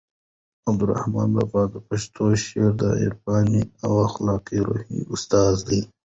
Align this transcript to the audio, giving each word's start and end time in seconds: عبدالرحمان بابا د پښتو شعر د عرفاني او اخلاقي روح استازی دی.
عبدالرحمان 0.69 1.29
بابا 1.37 1.63
د 1.73 1.75
پښتو 1.87 2.23
شعر 2.43 2.71
د 2.81 2.83
عرفاني 3.03 3.63
او 3.85 3.93
اخلاقي 4.07 4.59
روح 4.67 4.81
استازی 5.15 5.61
دی. 5.67 5.81